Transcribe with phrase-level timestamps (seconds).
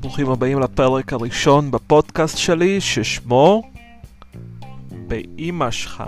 [0.00, 3.62] ברוכים הבאים לפרק הראשון בפודקאסט שלי ששמו
[5.08, 6.04] באימא שלך.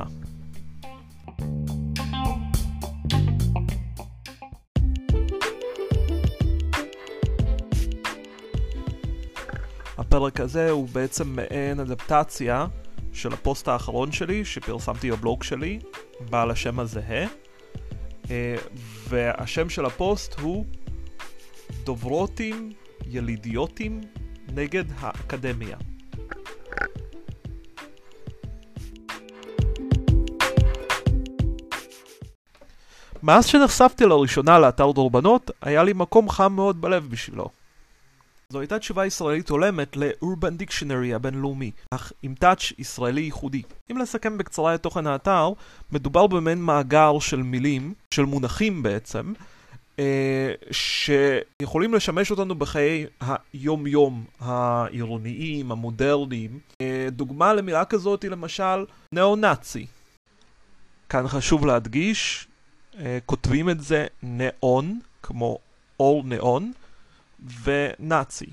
[9.98, 12.66] הפרק הזה הוא בעצם מעין אדפטציה
[13.12, 15.78] של הפוסט האחרון שלי שפרסמתי בבלוג שלי,
[16.30, 17.26] בעל השם הזהה,
[19.08, 20.64] והשם של הפוסט הוא
[21.84, 22.72] דוברוטים
[23.06, 24.00] ילידיוטים
[24.54, 25.76] נגד האקדמיה.
[33.22, 37.63] מאז שנחשפתי לראשונה לאתר דורבנות, היה לי מקום חם מאוד בלב בשבילו.
[38.54, 43.62] זו הייתה תשובה ישראלית הולמת ל-Urban Dictionary הבינלאומי, אך עם טאץ' ישראלי ייחודי.
[43.90, 45.52] אם לסכם בקצרה את תוכן האתר,
[45.92, 49.32] מדובר במעין מאגר של מילים, של מונחים בעצם,
[49.98, 56.58] אה, שיכולים לשמש אותנו בחיי היום-יום העירוניים, המודרניים.
[56.80, 59.86] אה, דוגמה למילה כזאת היא למשל ניאו-נאצי.
[61.08, 62.46] כאן חשוב להדגיש,
[62.98, 65.58] אה, כותבים את זה ניאון, כמו
[66.00, 66.72] אור ניאון,
[67.62, 68.46] ונאצי.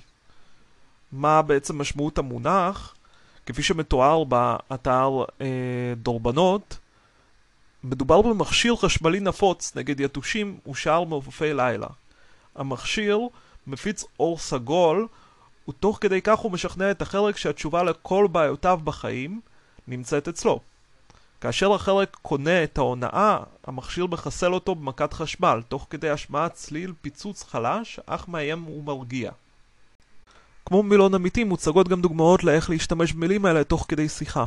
[1.12, 2.96] מה בעצם משמעות המונח?
[3.46, 5.48] כפי שמתואר באתר אה,
[5.98, 6.78] דורבנות,
[7.84, 11.88] מדובר במכשיר חשמלי נפוץ נגד יתושים ושאר מעופפי לילה.
[12.56, 13.20] המכשיר
[13.68, 15.08] מפיץ אור סגול,
[15.70, 19.42] ותוך כדי כך הוא משכנע את החלק שהתשובה לכל בעיותיו בחיים
[19.88, 20.60] נמצאת אצלו.
[21.42, 27.44] כאשר החלק קונה את ההונאה, המכשיר מחסל אותו במכת חשמל, תוך כדי השמעת צליל פיצוץ
[27.44, 29.31] חלש, אך מאיים ומרגיע.
[30.66, 34.45] כמו מילון אמיתי מוצגות גם דוגמאות לאיך להשתמש במילים האלה תוך כדי שיחה.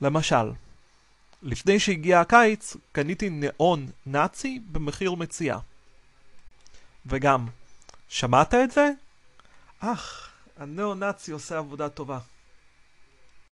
[0.00, 0.52] למשל,
[1.42, 5.58] לפני שהגיע הקיץ, קניתי נאון נאצי במחיר מציאה.
[7.06, 7.46] וגם,
[8.08, 8.90] שמעת את זה?
[9.80, 12.18] אך, הנאו-נאצי עושה עבודה טובה.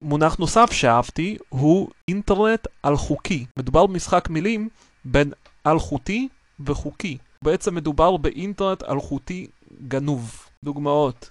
[0.04, 3.47] מונח נוסף שאהבתי הוא אינטרנט על-חוקי.
[3.56, 4.69] מדובר במשחק מילים
[5.04, 5.32] בין
[5.66, 6.28] אלחוטי
[6.60, 7.19] וחוקי.
[7.42, 9.47] בעצם מדובר באינטרנט אלחוטי
[9.88, 10.47] גנוב.
[10.65, 11.31] דוגמאות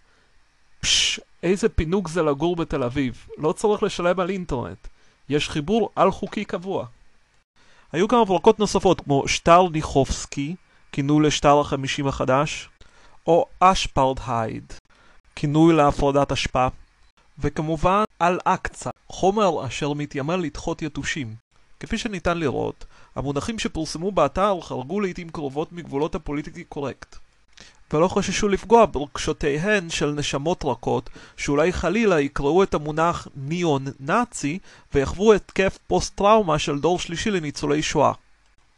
[0.79, 3.27] פש, איזה פינוק זה לגור בתל אביב.
[3.37, 4.87] לא צריך לשלם על אינטרנט.
[5.29, 6.85] יש חיבור על-חוקי קבוע.
[7.91, 10.55] היו כמה פרקות נוספות כמו שטר ניחובסקי,
[10.91, 12.69] כינוי לשטר החמישים החדש,
[13.27, 14.73] או אשפרדהייד,
[15.35, 16.67] כינוי להפרדת אשפה.
[17.39, 21.35] וכמובן אל-אקצא, חומר אשר מתיימר לדחות יתושים.
[21.79, 22.85] כפי שניתן לראות,
[23.15, 27.15] המונחים שפורסמו באתר חרגו לעיתים קרובות מגבולות הפוליטיקלי קורקט.
[27.93, 34.59] ולא חששו לפגוע ברגשותיהן של נשמות רכות, שאולי חלילה יקראו את המונח ניאון נאצי
[34.93, 38.11] ויחוו התקף פוסט-טראומה של דור שלישי לניצולי שואה.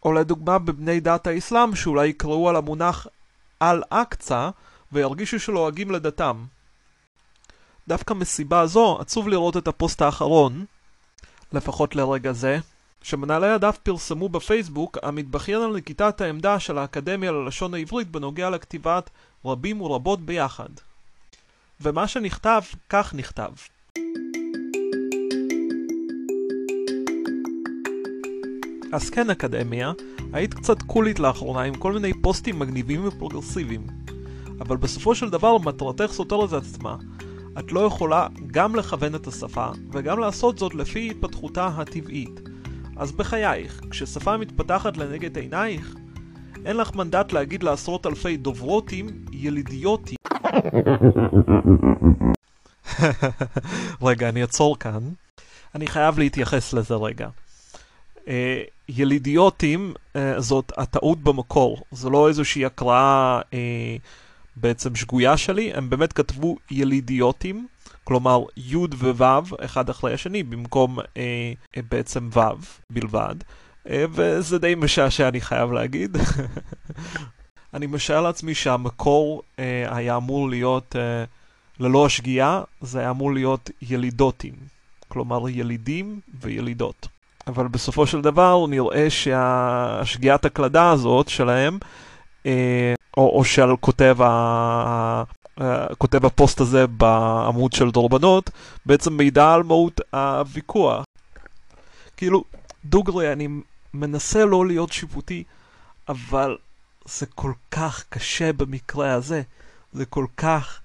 [0.06, 3.08] או לדוגמה בבני דת האסלאם שאולי יקראו על המונח
[3.62, 4.50] אל-אקצא
[4.92, 6.44] וירגישו שלועגים לדתם.
[7.88, 10.66] דווקא מסיבה זו עצוב לראות את הפוסט האחרון,
[11.54, 12.60] לפחות לרגע זה,
[13.02, 19.10] שמנהלי הדף פרסמו בפייסבוק המתבכיין על נקיטת העמדה של האקדמיה ללשון העברית בנוגע לכתיבת
[19.46, 20.70] רבים ורבות ביחד.
[21.82, 23.52] ומה שנכתב, כך נכתב.
[28.94, 29.92] אז כן אקדמיה,
[30.34, 33.88] היית קצת קולית לאחרונה עם כל מיני פוסטים מגניבים ופרוגרסיביים.
[34.60, 36.96] אבל בסופו של דבר מטרתך סותרת את עצמה.
[37.60, 42.40] את לא יכולה גם לכוון את השפה, וגם לעשות זאת לפי התפתחותה הטבעית.
[42.98, 45.96] אז בחייך, כששפה מתפתחת לנגד עינייך,
[46.66, 50.18] אין לך מנדט להגיד לעשרות אלפי דוברוטים ילידיוטים.
[54.02, 55.00] רגע, אני אעצור כאן.
[55.76, 57.28] אני חייב להתייחס לזה רגע.
[58.16, 58.28] Uh,
[58.90, 63.54] ילידיוטים uh, זאת הטעות במקור, זו לא איזושהי הקראה uh,
[64.56, 67.68] בעצם שגויה שלי, הם באמת כתבו ילידיוטים,
[68.04, 71.54] כלומר י' וו' אחד אחרי השני במקום אה,
[71.90, 72.40] בעצם ו'
[72.90, 73.36] בלבד,
[73.90, 76.18] אה, וזה די משעשע אני חייב להגיד.
[77.74, 81.24] אני משער לעצמי שהמקור אה, היה אמור להיות, אה,
[81.80, 84.54] ללא השגיאה, זה היה אמור להיות ילידותים,
[85.08, 87.08] כלומר ילידים וילידות.
[87.48, 91.78] אבל בסופו של דבר נראה שהשגיאת הקלדה הזאת שלהם,
[93.18, 95.24] או, או של כותב ה...
[95.98, 98.50] כותב הפוסט הזה בעמוד של דורבנות,
[98.86, 101.04] בעצם מידע על מהות הוויכוח.
[102.18, 102.44] כאילו,
[102.86, 103.48] דוגרי, אני
[103.94, 105.44] מנסה לא להיות שיפוטי,
[106.10, 106.58] אבל
[107.06, 109.42] זה כל כך קשה במקרה הזה.
[109.94, 110.80] זה כל כך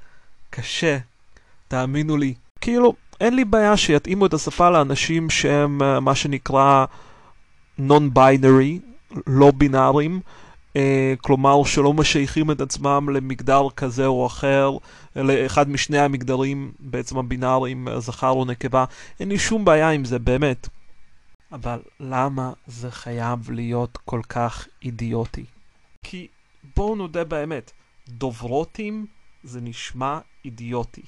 [0.51, 0.99] קשה,
[1.69, 2.35] תאמינו לי.
[2.61, 6.85] כאילו, אין לי בעיה שיתאימו את השפה לאנשים שהם מה שנקרא
[7.79, 10.50] non-binary, לא בינאריים, אה,
[11.21, 14.71] כלומר שלא משייכים את עצמם למגדר כזה או אחר,
[15.17, 18.85] לאחד משני המגדרים בעצם הבינאריים, זכר או נקבה,
[19.21, 20.69] אין לי שום בעיה עם זה, באמת.
[21.53, 25.45] אבל למה זה חייב להיות כל כך אידיוטי?
[26.03, 26.27] כי
[26.77, 27.71] בואו נודה באמת,
[28.09, 29.07] דוברותים
[29.45, 31.03] זה נשמע אידיוטי.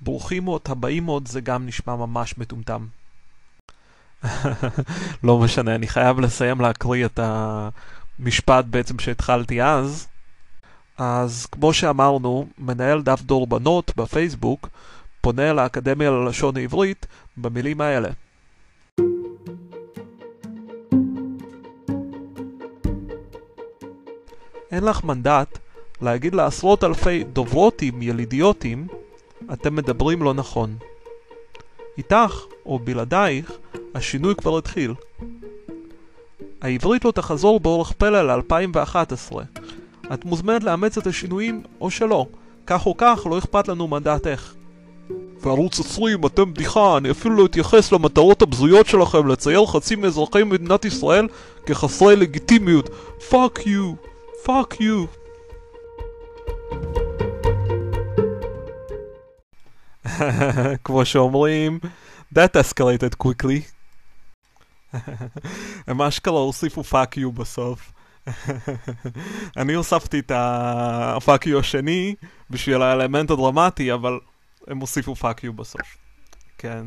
[0.00, 2.86] ברוכים עוד, הבאים עוד, זה גם נשמע ממש מטומטם.
[5.24, 7.18] לא משנה, אני חייב לסיים להקריא את
[8.18, 10.06] המשפט בעצם שהתחלתי אז.
[10.98, 14.68] אז כמו שאמרנו, מנהל דף דור בנות בפייסבוק
[15.20, 17.06] פונה לאקדמיה ללשון העברית
[17.36, 18.08] במילים האלה.
[24.70, 25.58] אין לך מנדט
[26.00, 28.86] להגיד לעשרות אלפי דוברותים ילידיוטים,
[29.52, 30.76] אתם מדברים לא נכון.
[31.98, 33.52] איתך, או בלעדייך,
[33.94, 34.94] השינוי כבר התחיל.
[36.64, 39.36] העברית לא תחזור באורח פלא ל-2011.
[40.14, 42.26] את מוזמנת לאמץ את השינויים או שלא.
[42.66, 44.26] כך או כך, לא אכפת לנו מנדט
[45.40, 50.84] וערוץ 20, אתם בדיחה, אני אפילו לא אתייחס למטרות הבזויות שלכם לצייר חצי מאזרחי מדינת
[50.84, 51.28] ישראל
[51.66, 52.88] כחסרי לגיטימיות.
[53.28, 53.92] fuck you,
[54.44, 55.04] fuck you.
[60.84, 61.78] כמו שאומרים,
[62.34, 63.83] that escalated quickly.
[65.86, 67.92] הם אשכרה הוסיפו fuck you בסוף.
[69.56, 72.14] אני הוספתי את ה fuck you השני
[72.50, 74.18] בשביל האלמנט הדרמטי, אבל
[74.66, 75.96] הם הוסיפו fuck you בסוף.
[76.58, 76.86] כן,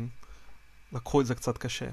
[0.92, 1.88] לקחו את זה קצת קשה.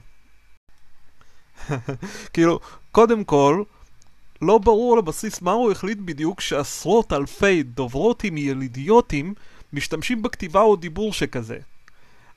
[2.34, 2.60] כאילו,
[2.92, 3.64] קודם כל,
[4.42, 9.34] לא ברור לבסיס מה הוא החליט בדיוק שעשרות אלפי דוברותים ילידיוטים
[9.74, 11.58] משתמשים בכתיבה או דיבור שכזה.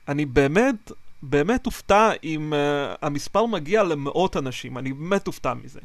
[0.07, 0.91] אני באמת,
[1.21, 5.79] באמת אופתע אם uh, המספר מגיע למאות אנשים, אני באמת אופתע מזה.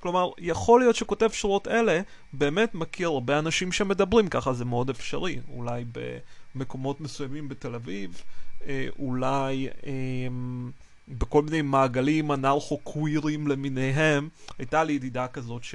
[0.00, 2.00] כלומר, יכול להיות שכותב שורות אלה
[2.32, 5.40] באמת מכיר הרבה אנשים שמדברים ככה, זה מאוד אפשרי.
[5.48, 5.84] אולי
[6.54, 8.22] במקומות מסוימים בתל אביב,
[8.66, 9.92] אה, אולי אה,
[11.08, 14.28] בכל מיני מעגלים אנרכו-קווירים למיניהם.
[14.58, 15.74] הייתה לי ידידה כזאת ש...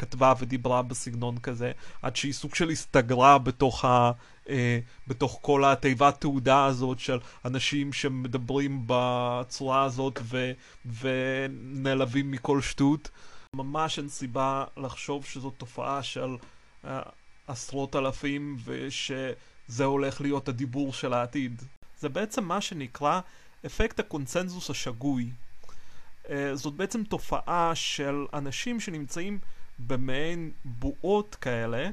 [0.00, 4.12] כתבה ודיברה בסגנון כזה, עד שהיא סוג של הסתגרה בתוך, ה,
[4.48, 10.52] אה, בתוך כל התיבת תעודה הזאת של אנשים שמדברים בצורה הזאת ו,
[11.00, 13.10] ונעלבים מכל שטות.
[13.56, 16.36] ממש אין סיבה לחשוב שזו תופעה של
[16.84, 17.00] אה,
[17.46, 21.62] עשרות אלפים ושזה הולך להיות הדיבור של העתיד.
[21.98, 23.20] זה בעצם מה שנקרא
[23.66, 25.30] אפקט הקונצנזוס השגוי.
[26.30, 29.38] אה, זאת בעצם תופעה של אנשים שנמצאים
[29.86, 31.90] במעין בועות כאלה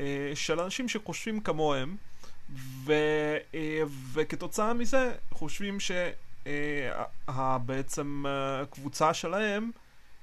[0.00, 1.96] אה, של אנשים שחושבים כמוהם
[2.84, 2.92] ו,
[3.54, 3.82] אה,
[4.12, 5.78] וכתוצאה מזה חושבים
[7.40, 9.70] שבעצם אה, הקבוצה שלהם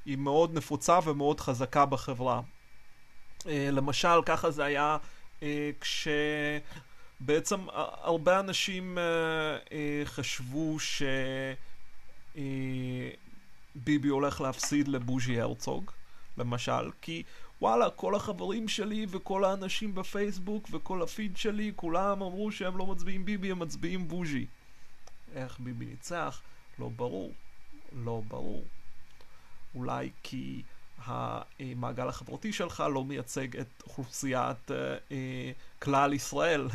[0.06, 2.42] היא מאוד נפוצה ומאוד חזקה בחברה.
[3.46, 4.98] למשל ככה זה היה
[5.82, 7.60] כשבעצם
[8.02, 8.98] הרבה אנשים
[10.06, 10.78] חשבו
[13.76, 15.92] שביבי הולך להפסיד לבוז'י הרצוג
[16.40, 17.24] למשל, כי
[17.62, 23.26] וואלה, כל החברים שלי וכל האנשים בפייסבוק וכל הפיד שלי, כולם אמרו שהם לא מצביעים
[23.26, 24.46] ביבי, הם מצביעים בוז'י.
[25.36, 26.42] איך ביבי ניצח?
[26.80, 27.34] לא ברור.
[28.06, 28.64] לא ברור.
[29.76, 30.62] אולי כי
[31.06, 36.68] המעגל החברתי שלך לא מייצג את אוכלוסיית אה, אה, כלל ישראל.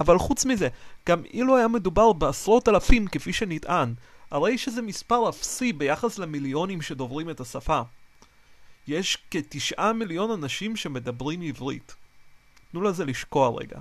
[0.00, 0.68] אבל חוץ מזה,
[1.08, 3.94] גם אילו היה מדובר בעשרות אלפים כפי שנטען,
[4.32, 7.80] הרי שזה מספר אפסי ביחס למיליונים שדוברים את השפה.
[8.88, 11.94] יש כתשעה מיליון אנשים שמדברים עברית.
[12.70, 13.78] תנו לזה לשקוע רגע.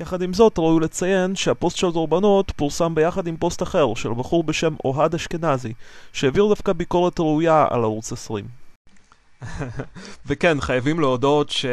[0.00, 4.44] יחד עם זאת, ראוי לציין שהפוסט של דורבנות פורסם ביחד עם פוסט אחר של בחור
[4.44, 5.72] בשם אוהד אשכנזי,
[6.12, 8.44] שהעביר דווקא ביקורת ראויה על ערוץ 20.
[10.26, 11.66] וכן, חייבים להודות ש...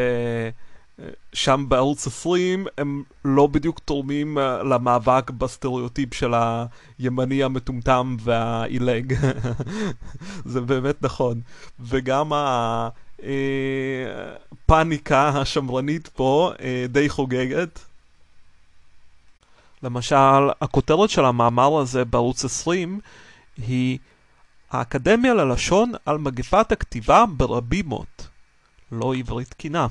[1.34, 6.34] שם בערוץ 20 הם לא בדיוק תורמים אה, למאבק בסטריאוטיפ של
[7.00, 9.14] הימני המטומטם והעילג.
[10.46, 11.42] זה באמת נכון.
[11.80, 12.32] וגם
[14.66, 17.80] הפאניקה אה, השמרנית פה אה, די חוגגת.
[19.84, 23.00] למשל, הכותרת של המאמר הזה בערוץ 20
[23.58, 23.98] היא
[24.72, 28.28] האקדמיה ללשון על מגפת הכתיבה ברבימות.
[28.92, 29.88] לא עברית תקינה.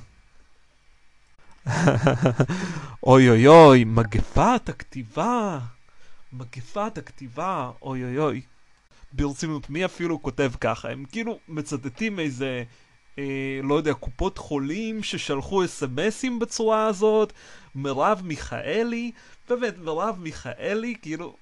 [3.06, 5.58] אוי אוי אוי, מגפת הכתיבה,
[6.32, 8.40] מגפת הכתיבה, אוי אוי אוי.
[9.12, 10.90] ברצינות, מי אפילו כותב ככה?
[10.90, 12.64] הם כאילו מצטטים איזה,
[13.18, 17.32] אה, לא יודע, קופות חולים ששלחו אס.אם.אסים בצורה הזאת,
[17.74, 19.12] מרב מיכאלי,
[19.48, 21.36] באמת, מרב מיכאלי, כאילו,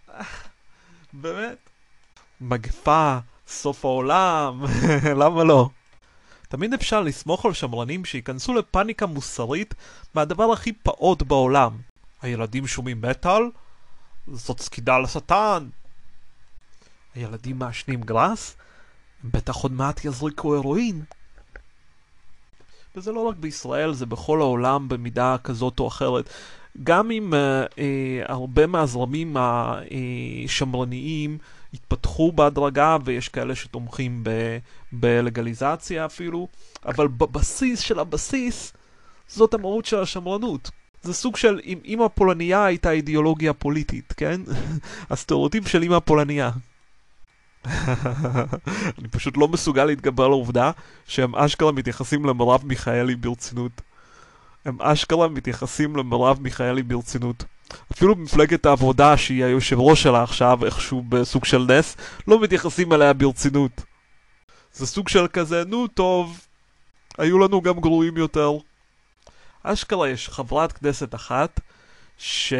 [1.12, 1.58] באמת.
[2.40, 4.64] מגפה, סוף העולם,
[5.20, 5.68] למה לא?
[6.50, 9.74] תמיד אפשר לסמוך על שמרנים שייכנסו לפאניקה מוסרית
[10.14, 11.76] מהדבר הכי פעוט בעולם.
[12.22, 13.42] הילדים שומעים מטאל?
[14.32, 15.68] זאת סקידה לשטן.
[17.14, 18.56] הילדים מעשנים גראס?
[19.24, 21.02] הם בטח עוד מעט יזריקו הרואין.
[22.96, 26.30] וזה לא רק בישראל, זה בכל העולם במידה כזאת או אחרת.
[26.82, 31.38] גם אם אה, אה, הרבה מהזרמים השמרניים
[31.74, 34.58] התפתחו בהדרגה, ויש כאלה שתומכים ב,
[34.92, 36.48] בלגליזציה אפילו,
[36.86, 38.72] אבל בבסיס של הבסיס,
[39.28, 40.70] זאת המהות של השמרנות.
[41.02, 44.40] זה סוג של, אם אימא פולניה הייתה אידיאולוגיה פוליטית, כן?
[45.10, 46.50] הסטריאוטיפ של אימא פולניה.
[48.98, 50.70] אני פשוט לא מסוגל להתגבר על העובדה
[51.06, 53.72] שהם אשכרה מתייחסים למרב מיכאלי ברצינות.
[54.64, 57.44] הם אשכרה מתייחסים למרב מיכאלי ברצינות.
[57.92, 61.96] אפילו במפלגת העבודה, שהיא היושב ראש שלה עכשיו, איכשהו בסוג של נס,
[62.28, 63.82] לא מתייחסים אליה ברצינות.
[64.72, 66.40] זה סוג של כזה, נו טוב,
[67.18, 68.52] היו לנו גם גרועים יותר.
[69.62, 71.60] אשכרה יש חברת כנסת אחת,
[72.18, 72.52] ש...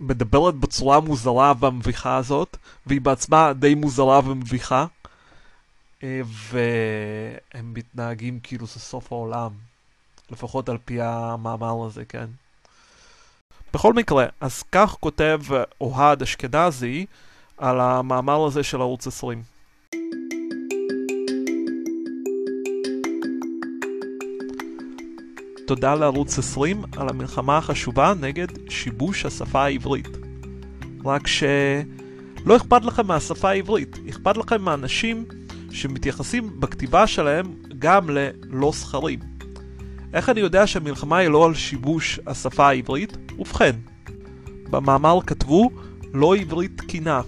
[0.00, 4.86] מדברת בצורה המוזרה והמביכה הזאת, והיא בעצמה די מוזרה ומביכה,
[6.02, 9.50] אה, והם מתנהגים כאילו זה סוף העולם,
[10.30, 12.26] לפחות על פי המאמר הזה, כן?
[13.74, 15.40] בכל מקרה, אז כך כותב
[15.80, 17.06] אוהד אשכנזי
[17.58, 19.42] על המאמר הזה של ערוץ 20.
[25.66, 30.08] תודה לערוץ 20 על המלחמה החשובה נגד שיבוש השפה העברית.
[31.04, 35.24] רק שלא אכפת לכם מהשפה העברית, אכפת לכם מהאנשים
[35.70, 39.37] שמתייחסים בכתיבה שלהם גם ללא זכרים.
[40.12, 43.16] איך אני יודע שהמלחמה היא לא על שיבוש השפה העברית?
[43.38, 43.76] ובכן,
[44.70, 45.70] במאמר כתבו
[46.14, 47.20] לא עברית תקינה.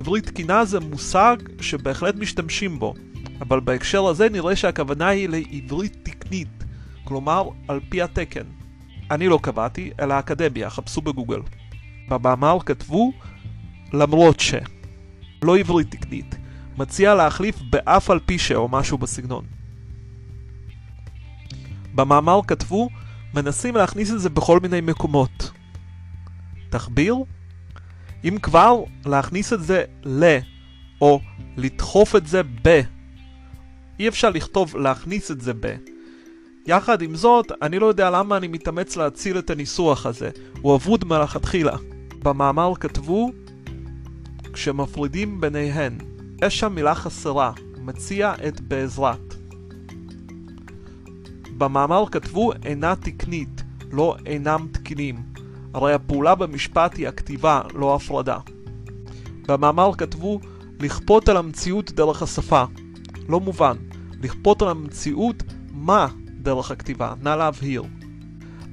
[0.00, 2.94] עברית תקינה זה מושג שבהחלט משתמשים בו,
[3.40, 6.48] אבל בהקשר הזה נראה שהכוונה היא לעברית תקנית.
[7.04, 8.44] כלומר על פי התקן.
[9.10, 11.40] אני לא קבעתי, אלא האקדמיה, חפשו בגוגל.
[12.08, 13.12] במאמר כתבו
[13.92, 14.54] למרות ש...
[15.42, 16.34] לא עברית תקנית.
[16.78, 18.52] מציע להחליף באף על פי ש...
[18.52, 19.53] או משהו בסגנון.
[21.94, 22.88] במאמר כתבו
[23.34, 25.50] מנסים להכניס את זה בכל מיני מקומות.
[26.70, 27.16] תחביר?
[28.24, 30.38] אם כבר, להכניס את זה ל,
[31.00, 31.20] או
[31.56, 32.80] לדחוף את זה ב.
[33.98, 35.76] אי אפשר לכתוב להכניס את זה ב.
[36.66, 41.04] יחד עם זאת, אני לא יודע למה אני מתאמץ להציל את הניסוח הזה, הוא אבוד
[41.04, 41.76] מלכתחילה.
[42.22, 43.32] במאמר כתבו,
[44.52, 45.98] כשמפרידים ביניהן,
[46.42, 49.43] יש שם מילה חסרה, מציע את בעזרת.
[51.58, 55.22] במאמר כתבו אינה תקנית, לא אינם תקינים,
[55.74, 58.38] הרי הפעולה במשפט היא הכתיבה, לא הפרדה.
[59.48, 60.40] במאמר כתבו
[60.80, 62.64] לכפות על המציאות דרך השפה.
[63.28, 63.76] לא מובן,
[64.22, 65.42] לכפות על המציאות
[65.72, 66.08] מה
[66.42, 67.82] דרך הכתיבה, נא להבהיר.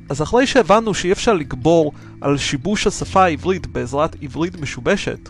[0.09, 5.29] אז אחרי שהבנו שאי אפשר לגבור על שיבוש השפה העברית בעזרת עברית משובשת,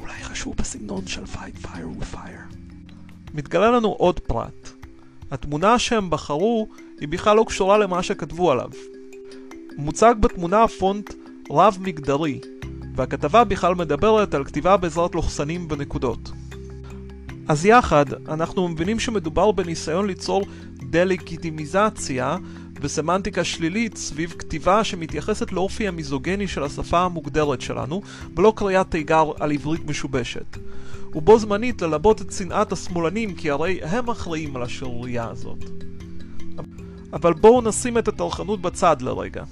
[0.00, 2.56] אולי חשבו בסגנון של Fight Fire with Fire.
[3.34, 4.65] מתגלה לנו עוד פרט.
[5.30, 6.68] התמונה שהם בחרו
[7.00, 8.70] היא בכלל לא קשורה למה שכתבו עליו.
[9.76, 11.14] מוצג בתמונה פונט
[11.50, 12.40] רב מגדרי,
[12.96, 16.30] והכתבה בכלל מדברת על כתיבה בעזרת לוחסנים ונקודות.
[17.48, 20.46] אז יחד, אנחנו מבינים שמדובר בניסיון ליצור
[20.90, 22.36] דה-לגיטימיזציה
[22.80, 28.02] וסמנטיקה שלילית סביב כתיבה שמתייחסת לאופי המיזוגני של השפה המוגדרת שלנו,
[28.36, 30.56] ולא קריאת תיגר על עברית משובשת.
[31.14, 35.64] ובו זמנית ללבות את שנאת השמאלנים, כי הרי הם אחראים על השערורייה הזאת.
[37.12, 39.44] אבל בואו נשים את הטרחנות בצד לרגע.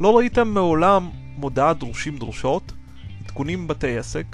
[0.00, 2.72] לא ראיתם מעולם מודעת דרושים דרושות,
[3.24, 4.26] עדכונים בתי עסק,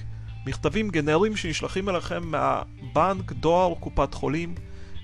[0.47, 4.55] מכתבים גנריים שנשלחים אליכם מהבנק, דואר, קופת חולים,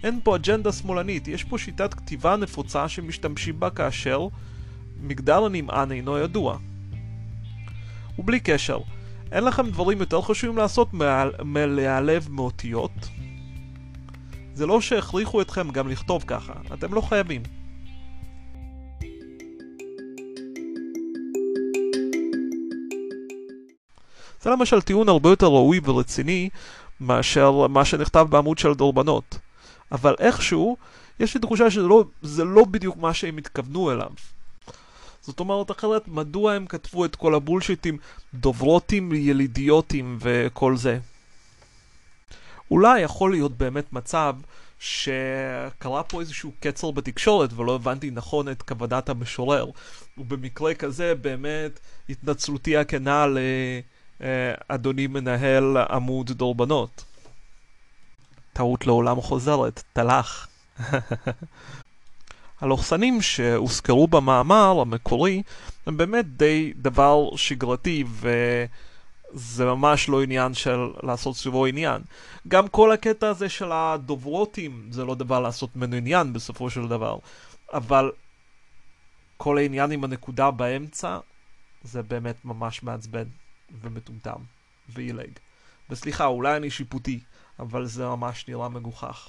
[0.05, 4.29] אין פה אג'נדה שמאלנית, יש פה שיטת כתיבה נפוצה שמשתמשים בה כאשר
[5.01, 6.59] מגדר הנמען אינו ידוע.
[8.19, 8.79] ובלי קשר,
[9.33, 10.89] אין לכם דברים יותר חשובים לעשות
[11.45, 12.91] מלהיעלב מאותיות?
[14.55, 17.43] זה לא שהכריחו אתכם גם לכתוב ככה, אתם לא חייבים.
[24.41, 26.49] זה למשל טיעון הרבה יותר ראוי ורציני
[27.01, 29.44] מאשר מה שנכתב בעמוד של דורבנות.
[29.95, 30.77] אבל איכשהו,
[31.21, 32.05] יש לי תחושה שזה לא,
[32.39, 34.11] לא בדיוק מה שהם התכוונו אליו.
[35.21, 37.99] זאת אומרת, אחרת, מדוע הם כתבו את כל הבולשיטים
[38.35, 40.99] דוברותים, ילידיוטים וכל זה?
[42.71, 44.35] אולי יכול להיות באמת מצב
[44.79, 49.67] שקרה פה איזשהו קצר בתקשורת ולא הבנתי נכון את כוונת המשורר.
[50.19, 53.27] ובמקרה כזה באמת התנצלותי הכנה
[54.21, 57.05] אה, אדוני מנהל עמוד דורבנות.
[58.55, 60.47] טעות לעולם חוזרת, תלך.
[62.61, 65.43] הלוחסנים שהוזכרו במאמר המקורי
[65.87, 68.05] הם באמת די דבר שגרתי
[69.35, 72.03] וזה ממש לא עניין של לעשות סביבו עניין.
[72.49, 77.19] גם כל הקטע הזה של הדוברותים זה לא דבר לעשות ממנו עניין בסופו של דבר,
[77.73, 78.13] אבל
[79.37, 81.19] כל העניין עם הנקודה באמצע
[81.83, 83.25] זה באמת ממש מעצבן
[83.83, 84.41] ומטומטם
[84.89, 85.31] ועילג.
[85.91, 87.21] וסליחה, אולי אני שיפוטי,
[87.59, 89.29] אבל זה ממש נראה מגוחך.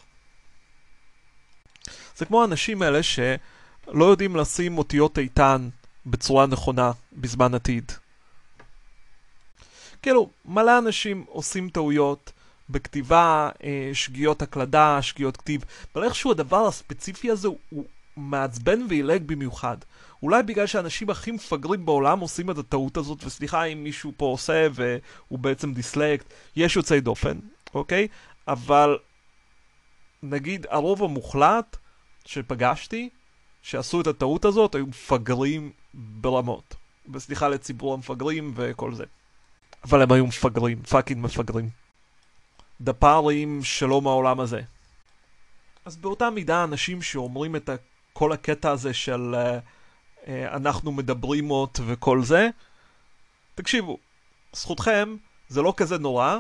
[2.18, 5.70] זה כמו האנשים האלה שלא יודעים לשים אותיות איתן
[6.06, 7.92] בצורה נכונה בזמן עתיד.
[10.02, 12.32] כאילו, מלא אנשים עושים טעויות
[12.70, 15.66] בכתיבה, אה, שגיאות הקלדה, שגיאות כתיב,
[15.96, 17.86] אבל איכשהו הדבר הספציפי הזה הוא
[18.18, 19.78] מעצבן ועילג במיוחד.
[20.24, 24.68] אולי בגלל שאנשים הכי מפגרים בעולם עושים את הטעות הזאת, וסליחה אם מישהו פה עושה
[24.74, 27.38] והוא בעצם דיסלקט, יש יוצאי דופן,
[27.76, 28.08] אוקיי?
[28.48, 28.98] אבל
[30.24, 31.78] נגיד הרוב המוחלט
[32.26, 33.10] שפגשתי,
[33.62, 36.76] שעשו את הטעות הזאת, היו מפגרים ברמות.
[37.14, 39.04] וסליחה לציבור המפגרים וכל זה.
[39.84, 41.70] אבל הם היו מפגרים, fucking מפגרים.
[42.82, 44.62] דפארים שלא מהעולם הזה.
[45.86, 47.70] אז באותה מידה אנשים שאומרים את
[48.14, 52.50] כל הקטע הזה של uh, uh, אנחנו מדברים מות וכל זה,
[53.56, 53.98] תקשיבו,
[54.54, 55.16] זכותכם,
[55.48, 56.38] זה לא כזה נורא,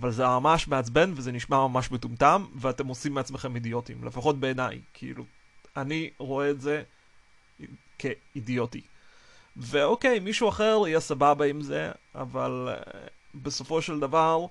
[0.00, 5.24] אבל זה ממש מעצבן וזה נשמע ממש מטומטם, ואתם עושים מעצמכם אידיוטים, לפחות בעיניי, כאילו,
[5.76, 6.82] אני רואה את זה
[7.98, 8.80] כאידיוטי.
[9.56, 12.98] ואוקיי, מישהו אחר יהיה סבבה עם זה, אבל uh,
[13.34, 14.46] בסופו של דבר,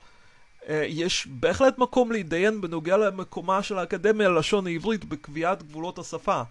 [0.61, 6.41] uh, יש בהחלט מקום להתדיין בנוגע למקומה של האקדמיה ללשון העברית בקביעת גבולות השפה,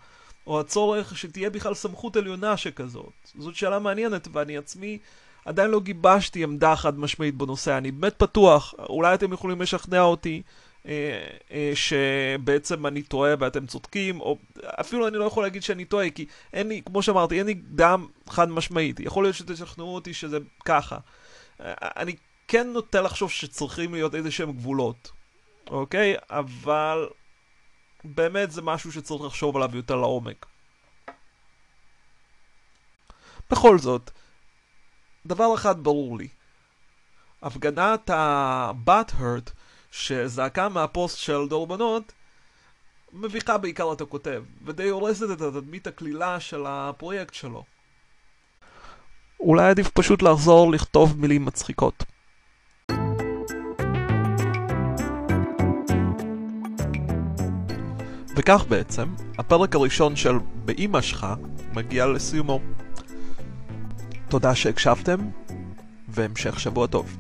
[0.47, 3.13] או הצורך שתהיה בכלל סמכות עליונה שכזאת.
[3.39, 4.99] זאת שאלה מעניינת, ואני עצמי
[5.45, 10.43] עדיין לא גיבשתי עמדה חד משמעית בנושא, אני באמת פתוח, אולי אתם יכולים לשכנע אותי
[10.87, 16.11] אה, אה, שבעצם אני טועה ואתם צודקים, או אפילו אני לא יכול להגיד שאני טועה,
[16.11, 20.39] כי אין לי, כמו שאמרתי, אין לי דם חד משמעית, יכול להיות שתשכנעו אותי שזה
[20.65, 20.99] ככה.
[21.61, 22.17] אה, אני
[22.49, 25.11] כן נוטה לחשוב שצריכים להיות איזה שהם גבולות,
[25.71, 26.15] אוקיי?
[26.31, 27.09] אבל
[28.05, 30.47] באמת זה משהו שצריך לחשוב עליו יותר לעומק.
[33.51, 34.11] בכל זאת,
[35.27, 36.29] דבר אחד ברור לי.
[37.43, 39.51] הפגנת ה-Butthurt
[39.91, 42.13] שזעקה מהפוסט של דורבנות
[43.13, 47.65] מביכה בעיקר את הכותב, ודי הורסת את התדמית הקלילה של הפרויקט שלו.
[49.41, 52.05] אולי עדיף פשוט לחזור לכתוב מילים מצחיקות.
[58.37, 61.27] וכך בעצם, הפרק הראשון של באימא שלך
[61.73, 62.61] מגיע לסיומו.
[64.35, 65.17] תודה שהקשבתם,
[66.09, 67.17] והמשך שבוע טוב.